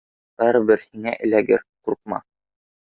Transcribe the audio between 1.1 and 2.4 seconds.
эләгер, ҡурҡма